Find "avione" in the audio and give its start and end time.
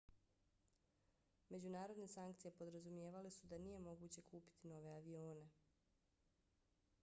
4.97-5.47